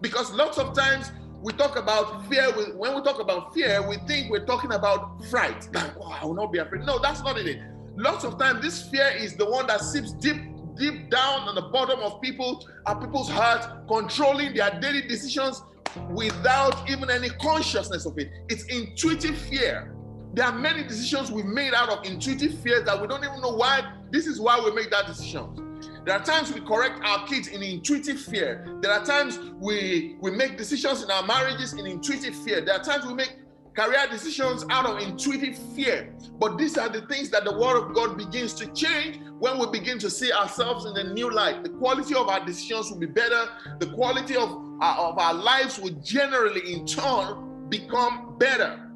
Because 0.00 0.30
lots 0.32 0.58
of 0.58 0.74
times 0.74 1.10
we 1.42 1.52
talk 1.52 1.76
about 1.76 2.26
fear, 2.28 2.50
when 2.76 2.94
we 2.94 3.02
talk 3.02 3.20
about 3.20 3.54
fear, 3.54 3.86
we 3.86 3.96
think 4.06 4.30
we're 4.30 4.46
talking 4.46 4.72
about 4.72 5.24
fright. 5.26 5.68
Like, 5.72 5.92
oh, 6.00 6.10
I 6.10 6.24
will 6.24 6.34
not 6.34 6.52
be 6.52 6.58
afraid. 6.58 6.84
No, 6.84 6.98
that's 6.98 7.22
not 7.22 7.38
it. 7.38 7.60
Lots 7.96 8.24
of 8.24 8.38
times, 8.38 8.62
this 8.62 8.88
fear 8.90 9.08
is 9.16 9.36
the 9.36 9.48
one 9.48 9.66
that 9.68 9.80
seeps 9.80 10.12
deep 10.12 10.36
deep 10.76 11.10
down 11.10 11.48
on 11.48 11.54
the 11.54 11.62
bottom 11.62 12.00
of 12.00 12.20
people, 12.20 12.66
our 12.86 13.00
people's 13.00 13.30
hearts, 13.30 13.66
controlling 13.88 14.54
their 14.54 14.78
daily 14.80 15.02
decisions 15.02 15.62
without 16.10 16.88
even 16.90 17.10
any 17.10 17.30
consciousness 17.30 18.06
of 18.06 18.18
it. 18.18 18.30
It's 18.48 18.64
intuitive 18.64 19.36
fear. 19.36 19.92
There 20.34 20.44
are 20.44 20.52
many 20.52 20.82
decisions 20.82 21.30
we 21.30 21.42
made 21.42 21.72
out 21.72 21.88
of 21.88 22.04
intuitive 22.04 22.58
fear 22.60 22.82
that 22.82 23.00
we 23.00 23.06
don't 23.06 23.24
even 23.24 23.40
know 23.40 23.56
why. 23.56 23.90
This 24.10 24.26
is 24.26 24.38
why 24.38 24.60
we 24.62 24.70
make 24.72 24.90
that 24.90 25.06
decision. 25.06 25.62
There 26.04 26.14
are 26.14 26.22
times 26.22 26.52
we 26.52 26.60
correct 26.60 27.00
our 27.04 27.26
kids 27.26 27.48
in 27.48 27.62
intuitive 27.62 28.20
fear. 28.20 28.78
There 28.80 28.92
are 28.92 29.04
times 29.04 29.40
we, 29.58 30.16
we 30.20 30.30
make 30.30 30.56
decisions 30.56 31.02
in 31.02 31.10
our 31.10 31.26
marriages 31.26 31.72
in 31.72 31.86
intuitive 31.86 32.34
fear. 32.44 32.60
There 32.60 32.74
are 32.74 32.82
times 32.82 33.06
we 33.06 33.14
make 33.14 33.36
career 33.76 34.06
decisions 34.10 34.64
out 34.70 34.86
of 34.86 34.98
intuitive 35.00 35.58
fear. 35.74 36.14
But 36.38 36.56
these 36.56 36.78
are 36.78 36.88
the 36.88 37.02
things 37.02 37.30
that 37.30 37.44
the 37.44 37.52
Word 37.52 37.76
of 37.76 37.94
God 37.94 38.16
begins 38.16 38.54
to 38.54 38.66
change 38.72 39.20
when 39.38 39.58
we 39.58 39.66
begin 39.66 39.98
to 39.98 40.10
see 40.10 40.32
ourselves 40.32 40.86
in 40.86 40.96
a 40.96 41.12
new 41.12 41.30
light. 41.30 41.62
The 41.62 41.68
quality 41.70 42.14
of 42.14 42.28
our 42.28 42.44
decisions 42.44 42.90
will 42.90 42.98
be 42.98 43.06
better. 43.06 43.48
The 43.78 43.88
quality 43.88 44.36
of 44.36 44.50
our, 44.80 45.10
of 45.10 45.18
our 45.18 45.34
lives 45.34 45.78
will 45.78 45.94
generally, 46.02 46.72
in 46.72 46.86
turn, 46.86 47.68
become 47.68 48.36
better 48.38 48.90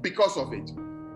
because 0.00 0.36
of 0.36 0.52
it. 0.52 0.70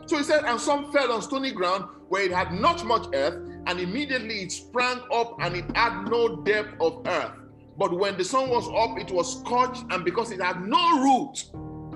So 0.07 0.17
he 0.17 0.23
said, 0.23 0.45
and 0.45 0.61
some 0.61 0.91
fell 0.93 1.13
on 1.13 1.21
stony 1.21 1.53
ground 1.53 1.85
where 2.09 2.23
it 2.23 2.33
had 2.33 2.53
not 2.53 2.85
much 2.85 3.07
earth, 3.15 3.35
and 3.67 3.81
immediately 3.81 4.43
it 4.43 4.53
sprang 4.53 5.01
up 5.13 5.37
and 5.41 5.57
it 5.57 5.77
had 5.77 6.09
no 6.09 6.37
depth 6.37 6.81
of 6.81 7.03
earth. 7.07 7.33
But 7.77 7.93
when 7.93 8.17
the 8.17 8.25
sun 8.25 8.49
was 8.49 8.67
up, 8.69 8.99
it 8.99 9.13
was 9.13 9.41
scorched, 9.41 9.85
and 9.91 10.05
because 10.05 10.31
it 10.31 10.41
had 10.41 10.63
no 10.63 11.01
root, 11.01 11.45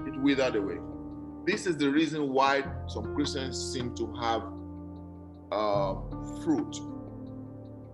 it 0.06 0.20
withered 0.20 0.56
away. 0.56 0.78
This 1.44 1.66
is 1.66 1.76
the 1.76 1.90
reason 1.90 2.32
why 2.32 2.64
some 2.86 3.14
Christians 3.14 3.72
seem 3.72 3.94
to 3.96 4.12
have 4.20 4.42
uh, 5.50 5.94
fruit. 6.42 6.72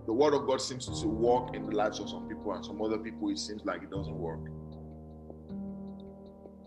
The 0.05 0.13
word 0.13 0.33
of 0.33 0.47
God 0.47 0.61
seems 0.61 0.85
to 1.01 1.07
work 1.07 1.55
in 1.55 1.65
the 1.67 1.75
lives 1.75 1.99
of 1.99 2.09
some 2.09 2.27
people, 2.27 2.53
and 2.53 2.63
some 2.65 2.81
other 2.81 2.97
people, 2.97 3.29
it 3.29 3.39
seems 3.39 3.63
like 3.65 3.83
it 3.83 3.91
doesn't 3.91 4.15
work. 4.17 4.39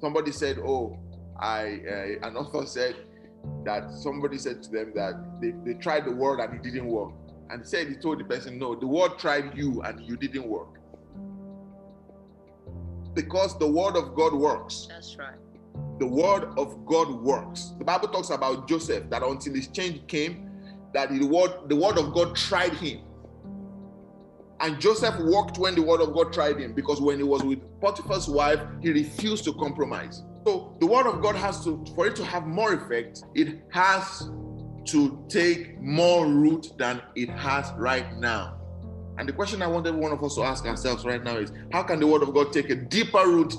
Somebody 0.00 0.32
said, 0.32 0.58
Oh, 0.58 0.98
I, 1.40 1.80
uh, 2.22 2.28
an 2.28 2.36
author 2.36 2.66
said 2.66 2.96
that 3.64 3.92
somebody 3.92 4.38
said 4.38 4.62
to 4.64 4.70
them 4.70 4.92
that 4.94 5.40
they, 5.40 5.52
they 5.64 5.78
tried 5.78 6.04
the 6.06 6.12
word 6.12 6.40
and 6.40 6.54
it 6.54 6.62
didn't 6.62 6.86
work. 6.86 7.12
And 7.50 7.66
said, 7.66 7.88
He 7.88 7.94
told 7.96 8.18
the 8.20 8.24
person, 8.24 8.58
No, 8.58 8.74
the 8.74 8.86
word 8.86 9.18
tried 9.18 9.56
you 9.56 9.82
and 9.82 10.00
you 10.00 10.16
didn't 10.16 10.46
work. 10.46 10.78
because 13.14 13.58
the 13.58 13.66
word 13.66 13.96
of 13.96 14.14
God 14.14 14.32
works. 14.32 14.86
That's 14.88 15.16
right. 15.16 15.34
The 16.02 16.08
word 16.08 16.52
of 16.58 16.84
God 16.84 17.22
works. 17.22 17.74
The 17.78 17.84
Bible 17.84 18.08
talks 18.08 18.30
about 18.30 18.66
Joseph 18.66 19.08
that 19.10 19.22
until 19.22 19.54
his 19.54 19.68
change 19.68 20.04
came, 20.08 20.50
that 20.94 21.10
the 21.10 21.24
word, 21.24 21.68
the 21.68 21.76
word 21.76 21.96
of 21.96 22.12
God 22.12 22.34
tried 22.34 22.72
him. 22.72 23.02
And 24.58 24.80
Joseph 24.80 25.14
walked 25.20 25.58
when 25.58 25.76
the 25.76 25.82
word 25.82 26.00
of 26.00 26.12
God 26.12 26.32
tried 26.32 26.58
him 26.58 26.72
because 26.72 27.00
when 27.00 27.18
he 27.18 27.22
was 27.22 27.44
with 27.44 27.60
Potiphar's 27.80 28.26
wife, 28.26 28.58
he 28.80 28.90
refused 28.90 29.44
to 29.44 29.52
compromise. 29.52 30.24
So 30.44 30.76
the 30.80 30.86
word 30.86 31.06
of 31.06 31.22
God 31.22 31.36
has 31.36 31.62
to, 31.66 31.84
for 31.94 32.08
it 32.08 32.16
to 32.16 32.24
have 32.24 32.48
more 32.48 32.74
effect, 32.74 33.22
it 33.36 33.62
has 33.70 34.28
to 34.86 35.24
take 35.28 35.80
more 35.80 36.26
root 36.26 36.66
than 36.78 37.00
it 37.14 37.28
has 37.28 37.70
right 37.76 38.12
now. 38.16 38.58
And 39.18 39.28
the 39.28 39.32
question 39.32 39.62
I 39.62 39.68
want 39.68 39.86
every 39.86 40.00
one 40.00 40.10
of 40.10 40.20
us 40.24 40.34
to 40.34 40.42
ask 40.42 40.66
ourselves 40.66 41.04
right 41.04 41.22
now 41.22 41.36
is 41.36 41.52
how 41.70 41.84
can 41.84 42.00
the 42.00 42.08
word 42.08 42.24
of 42.24 42.34
God 42.34 42.52
take 42.52 42.70
a 42.70 42.74
deeper 42.74 43.24
root 43.24 43.54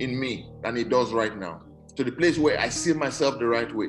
in 0.00 0.20
me 0.20 0.50
than 0.62 0.76
it 0.76 0.90
does 0.90 1.14
right 1.14 1.34
now? 1.34 1.62
To 1.98 2.04
the 2.04 2.12
place 2.12 2.38
where 2.38 2.60
I 2.60 2.68
see 2.68 2.92
myself 2.92 3.40
the 3.40 3.46
right 3.46 3.74
way. 3.74 3.88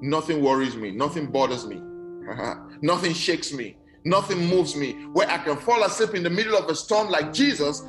Nothing 0.00 0.44
worries 0.44 0.76
me, 0.76 0.92
nothing 0.92 1.26
bothers 1.26 1.66
me, 1.66 1.82
uh-huh. 2.30 2.54
nothing 2.82 3.12
shakes 3.12 3.52
me, 3.52 3.76
nothing 4.04 4.46
moves 4.46 4.76
me, 4.76 4.92
where 5.06 5.28
I 5.28 5.38
can 5.38 5.56
fall 5.56 5.82
asleep 5.82 6.14
in 6.14 6.22
the 6.22 6.30
middle 6.30 6.56
of 6.56 6.70
a 6.70 6.74
storm 6.76 7.08
like 7.08 7.32
Jesus. 7.32 7.80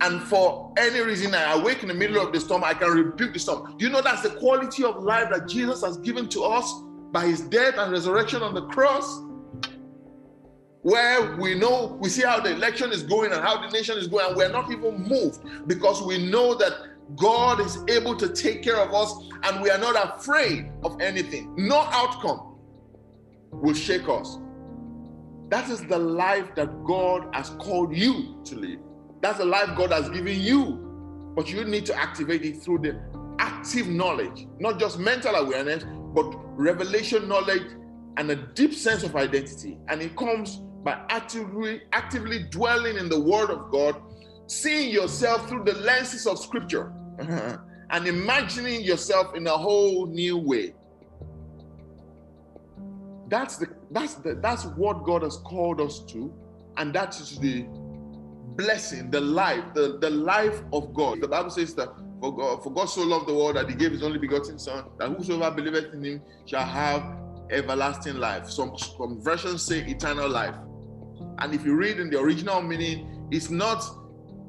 And 0.00 0.22
for 0.22 0.72
any 0.78 1.00
reason 1.00 1.34
I 1.34 1.60
awake 1.60 1.82
in 1.82 1.88
the 1.88 1.94
middle 1.94 2.26
of 2.26 2.32
the 2.32 2.40
storm, 2.40 2.64
I 2.64 2.72
can 2.72 2.88
rebuke 2.88 3.34
the 3.34 3.38
storm. 3.38 3.76
Do 3.76 3.84
you 3.84 3.92
know 3.92 4.00
that's 4.00 4.22
the 4.22 4.30
quality 4.30 4.82
of 4.82 5.02
life 5.02 5.28
that 5.30 5.46
Jesus 5.46 5.82
has 5.84 5.98
given 5.98 6.26
to 6.30 6.44
us 6.44 6.72
by 7.12 7.26
his 7.26 7.42
death 7.42 7.74
and 7.76 7.92
resurrection 7.92 8.40
on 8.40 8.54
the 8.54 8.66
cross? 8.68 9.24
where 10.82 11.36
we 11.36 11.54
know 11.54 11.98
we 12.00 12.08
see 12.08 12.22
how 12.22 12.40
the 12.40 12.50
election 12.52 12.92
is 12.92 13.02
going 13.02 13.32
and 13.32 13.42
how 13.42 13.60
the 13.60 13.68
nation 13.72 13.98
is 13.98 14.06
going, 14.06 14.24
and 14.24 14.36
we're 14.36 14.48
not 14.48 14.70
even 14.70 15.02
moved 15.02 15.40
because 15.66 16.00
we 16.00 16.30
know 16.30 16.54
that 16.54 16.72
God 17.16 17.60
is 17.60 17.78
able 17.88 18.16
to 18.16 18.28
take 18.28 18.62
care 18.62 18.76
of 18.76 18.92
us 18.92 19.14
and 19.44 19.62
we 19.62 19.70
are 19.70 19.78
not 19.78 20.18
afraid 20.18 20.70
of 20.84 21.00
anything. 21.00 21.54
No 21.56 21.78
outcome 21.78 22.56
will 23.50 23.74
shake 23.74 24.08
us. 24.08 24.38
That 25.48 25.70
is 25.70 25.80
the 25.86 25.98
life 25.98 26.54
that 26.56 26.84
God 26.84 27.28
has 27.34 27.50
called 27.50 27.96
you 27.96 28.40
to 28.44 28.56
live. 28.56 28.80
That's 29.22 29.38
the 29.38 29.46
life 29.46 29.76
God 29.76 29.90
has 29.92 30.10
given 30.10 30.38
you. 30.38 30.84
But 31.34 31.50
you 31.50 31.64
need 31.64 31.86
to 31.86 31.94
activate 31.94 32.44
it 32.44 32.62
through 32.62 32.78
the 32.78 33.00
active 33.38 33.88
knowledge, 33.88 34.46
not 34.58 34.78
just 34.78 34.98
mental 34.98 35.34
awareness, 35.34 35.84
but 36.14 36.24
revelation 36.58 37.28
knowledge 37.28 37.72
and 38.16 38.30
a 38.30 38.36
deep 38.36 38.74
sense 38.74 39.02
of 39.02 39.16
identity. 39.16 39.78
And 39.88 40.02
it 40.02 40.16
comes 40.16 40.56
by 40.84 41.00
actively 41.08 41.82
actively 41.92 42.44
dwelling 42.50 42.96
in 42.96 43.08
the 43.08 43.18
word 43.18 43.50
of 43.50 43.70
God, 43.70 44.00
seeing 44.48 44.90
yourself 44.90 45.48
through 45.48 45.62
the 45.64 45.74
lenses 45.74 46.26
of 46.26 46.38
scripture 46.38 46.92
and 47.90 48.06
imagining 48.06 48.82
yourself 48.82 49.36
in 49.36 49.46
a 49.46 49.56
whole 49.56 50.06
new 50.06 50.36
way. 50.36 50.74
That's 53.28 53.58
the 53.58 53.68
that's 53.90 54.14
the 54.14 54.34
that's 54.36 54.64
what 54.64 55.04
God 55.04 55.22
has 55.22 55.36
called 55.36 55.80
us 55.80 56.00
to, 56.06 56.32
and 56.78 56.94
that 56.94 57.20
is 57.20 57.38
the 57.38 57.66
blessing, 58.58 59.10
the 59.10 59.20
life, 59.20 59.62
the, 59.74 59.98
the 60.00 60.10
life 60.10 60.62
of 60.72 60.92
God. 60.94 61.20
The 61.20 61.28
Bible 61.28 61.50
says 61.50 61.74
that 61.74 61.88
for 62.20 62.34
God, 62.34 62.62
for 62.64 62.72
God 62.72 62.86
so 62.86 63.02
loved 63.02 63.28
the 63.28 63.34
world 63.34 63.56
that 63.56 63.68
he 63.68 63.76
gave 63.76 63.92
his 63.92 64.02
only 64.02 64.18
begotten 64.18 64.58
son, 64.58 64.86
that 64.98 65.10
whosoever 65.10 65.54
believeth 65.54 65.94
in 65.94 66.02
him 66.02 66.22
shall 66.46 66.64
have 66.64 67.02
everlasting 67.50 68.16
life. 68.16 68.50
Some, 68.50 68.76
some 68.76 69.20
versions 69.20 69.62
say 69.62 69.80
eternal 69.86 70.28
life. 70.28 70.56
And 71.38 71.54
if 71.54 71.64
you 71.64 71.74
read 71.74 72.00
in 72.00 72.10
the 72.10 72.18
original 72.18 72.60
meaning, 72.60 73.28
it's 73.30 73.50
not 73.50 73.84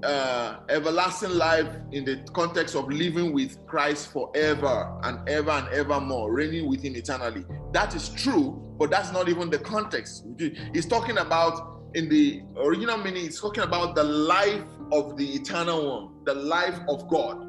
uh, 0.04 0.60
everlasting 0.70 1.32
life 1.32 1.68
in 1.92 2.06
the 2.06 2.24
context 2.34 2.76
of 2.76 2.88
living 2.88 3.34
with 3.34 3.66
Christ 3.68 4.12
forever 4.12 5.00
and 5.04 5.28
ever 5.28 5.52
and 5.52 5.68
ever 5.70 6.00
more, 6.00 6.32
reigning 6.32 6.68
with 6.68 6.84
Him 6.84 6.96
eternally. 6.96 7.46
That 7.74 7.96
is 7.96 8.10
true, 8.10 8.62
but 8.78 8.90
that's 8.90 9.12
not 9.12 9.30
even 9.30 9.50
the 9.50 9.60
context. 9.60 10.26
He's 10.74 10.86
talking 10.86 11.18
about, 11.18 11.82
in 11.96 12.10
the 12.10 12.44
original 12.58 12.98
meaning, 12.98 13.24
he's 13.24 13.42
talking 13.42 13.64
about 13.64 13.96
the 13.96 14.04
life 14.04 14.64
of 14.92 15.18
the 15.18 15.36
eternal 15.36 16.02
one, 16.02 16.24
the 16.26 16.34
life 16.34 16.80
of 16.88 17.08
God. 17.10 17.46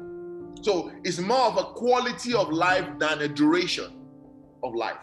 So 0.61 0.91
it's 1.03 1.19
more 1.19 1.45
of 1.45 1.57
a 1.57 1.63
quality 1.73 2.33
of 2.33 2.49
life 2.49 2.87
than 2.99 3.21
a 3.21 3.27
duration 3.27 3.93
of 4.63 4.75
life 4.75 4.97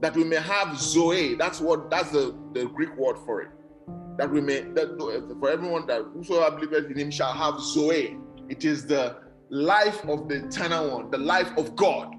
that 0.00 0.14
we 0.14 0.22
may 0.22 0.36
have 0.36 0.78
zoe. 0.78 1.34
That's 1.34 1.60
what 1.60 1.90
that's 1.90 2.10
the, 2.10 2.36
the 2.52 2.66
Greek 2.66 2.94
word 2.96 3.16
for 3.24 3.40
it. 3.40 3.48
That 4.16 4.30
we 4.30 4.40
may 4.40 4.60
that 4.60 4.96
for 5.40 5.50
everyone 5.50 5.86
that 5.86 6.02
whosoever 6.12 6.56
believeth 6.56 6.90
in 6.90 6.98
him 6.98 7.10
shall 7.10 7.32
have 7.32 7.60
zoe. 7.60 8.16
It 8.48 8.64
is 8.64 8.86
the 8.86 9.16
life 9.50 10.04
of 10.08 10.28
the 10.28 10.46
eternal 10.46 10.90
one, 10.98 11.10
the 11.10 11.18
life 11.18 11.50
of 11.56 11.74
God. 11.74 12.14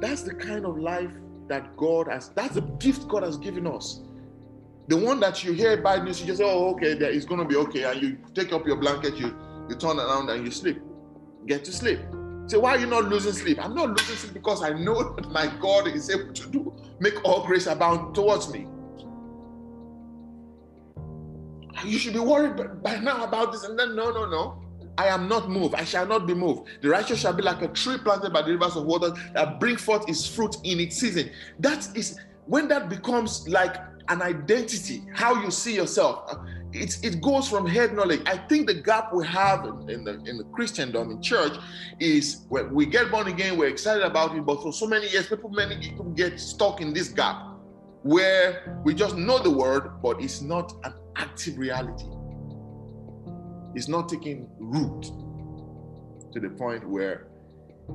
That's 0.00 0.22
the 0.22 0.34
kind 0.34 0.64
of 0.64 0.78
life 0.78 1.10
that 1.48 1.76
God 1.76 2.08
has, 2.08 2.28
that's 2.30 2.54
the 2.54 2.60
gift 2.60 3.08
God 3.08 3.22
has 3.22 3.36
given 3.36 3.66
us. 3.66 4.02
The 4.86 4.96
one 4.96 5.20
that 5.20 5.44
you 5.44 5.52
hear 5.52 5.76
bad 5.82 6.04
news, 6.04 6.20
you 6.20 6.26
just 6.26 6.38
say, 6.38 6.44
oh, 6.44 6.70
okay, 6.70 6.92
it's 6.92 7.26
going 7.26 7.40
to 7.40 7.46
be 7.46 7.56
okay. 7.56 7.84
And 7.84 8.00
you 8.00 8.18
take 8.34 8.52
up 8.52 8.66
your 8.66 8.76
blanket, 8.76 9.16
you, 9.16 9.36
you 9.68 9.74
turn 9.74 9.98
around 9.98 10.30
and 10.30 10.44
you 10.44 10.50
sleep. 10.50 10.80
Get 11.46 11.64
to 11.64 11.72
sleep. 11.72 11.98
Say, 12.48 12.56
why 12.56 12.76
are 12.76 12.78
you 12.78 12.86
not 12.86 13.04
losing 13.04 13.32
sleep? 13.32 13.62
I'm 13.62 13.74
not 13.74 13.90
losing 13.90 14.16
sleep 14.16 14.32
because 14.32 14.62
I 14.62 14.70
know 14.70 15.14
that 15.14 15.30
my 15.30 15.52
God 15.60 15.86
is 15.86 16.08
able 16.08 16.32
to 16.32 16.48
do 16.48 16.74
make 16.98 17.22
all 17.24 17.46
grace 17.46 17.66
abound 17.66 18.14
towards 18.14 18.50
me. 18.50 18.66
You 21.84 21.98
should 21.98 22.14
be 22.14 22.20
worried 22.20 22.82
by 22.82 22.98
now 22.98 23.22
about 23.22 23.52
this. 23.52 23.64
And 23.64 23.78
then, 23.78 23.94
no, 23.94 24.10
no, 24.10 24.24
no. 24.26 24.62
I 24.96 25.06
am 25.08 25.28
not 25.28 25.48
moved. 25.48 25.74
I 25.74 25.84
shall 25.84 26.06
not 26.06 26.26
be 26.26 26.34
moved. 26.34 26.68
The 26.80 26.88
righteous 26.88 27.20
shall 27.20 27.32
be 27.32 27.42
like 27.42 27.62
a 27.62 27.68
tree 27.68 27.98
planted 27.98 28.32
by 28.32 28.42
the 28.42 28.50
rivers 28.50 28.74
of 28.74 28.84
water 28.84 29.12
that 29.34 29.60
bring 29.60 29.76
forth 29.76 30.08
its 30.08 30.26
fruit 30.26 30.56
in 30.64 30.80
its 30.80 30.96
season. 30.96 31.30
That 31.60 31.86
is 31.94 32.18
when 32.46 32.66
that 32.68 32.88
becomes 32.88 33.48
like 33.48 33.76
an 34.08 34.22
identity, 34.22 35.04
how 35.12 35.40
you 35.42 35.50
see 35.50 35.74
yourself 35.74 36.36
it, 36.72 36.98
it 37.02 37.20
goes 37.20 37.48
from 37.48 37.66
head 37.66 37.94
knowledge. 37.94 38.20
I 38.26 38.36
think 38.36 38.66
the 38.66 38.74
gap 38.74 39.12
we 39.12 39.26
have 39.26 39.64
in, 39.64 39.90
in, 39.90 40.04
the 40.04 40.14
in 40.24 40.38
the 40.38 40.44
Christendom 40.52 41.10
in 41.10 41.22
church 41.22 41.52
is 41.98 42.44
when 42.48 42.74
we 42.74 42.86
get 42.86 43.10
born 43.10 43.28
again, 43.28 43.56
we're 43.56 43.68
excited 43.68 44.02
about 44.02 44.36
it, 44.36 44.44
but 44.44 44.62
for 44.62 44.72
so 44.72 44.86
many 44.86 45.08
years, 45.08 45.28
people 45.28 45.50
many 45.50 45.78
people 45.78 46.04
get 46.10 46.38
stuck 46.38 46.80
in 46.80 46.92
this 46.92 47.08
gap 47.08 47.42
where 48.02 48.80
we 48.84 48.94
just 48.94 49.16
know 49.16 49.38
the 49.38 49.50
word, 49.50 50.00
but 50.02 50.20
it's 50.22 50.40
not 50.40 50.72
an 50.84 50.94
active 51.16 51.58
reality. 51.58 52.06
It's 53.74 53.88
not 53.88 54.08
taking 54.08 54.48
root 54.58 55.10
to 56.32 56.40
the 56.40 56.50
point 56.50 56.88
where 56.88 57.28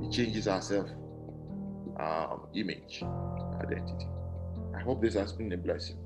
it 0.01 0.11
changes 0.11 0.47
our 0.47 0.61
self 0.61 0.89
um, 1.99 2.47
image, 2.55 3.03
identity. 3.61 4.07
I 4.75 4.79
hope 4.81 5.01
this 5.01 5.13
has 5.13 5.31
been 5.31 5.51
a 5.53 5.57
blessing. 5.57 5.97